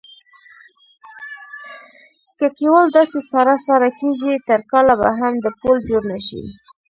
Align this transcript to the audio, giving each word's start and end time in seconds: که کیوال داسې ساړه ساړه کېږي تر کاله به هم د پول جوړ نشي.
که 2.37 2.45
کیوال 2.57 2.87
داسې 2.97 3.19
ساړه 3.29 3.55
ساړه 3.65 3.89
کېږي 3.99 4.33
تر 4.47 4.59
کاله 4.71 4.93
به 5.01 5.09
هم 5.19 5.33
د 5.43 5.47
پول 5.59 5.77
جوړ 5.89 6.01
نشي. 6.13 6.43